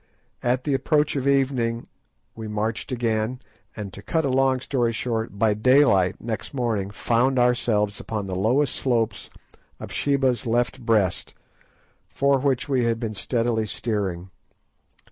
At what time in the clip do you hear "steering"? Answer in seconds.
13.67-14.31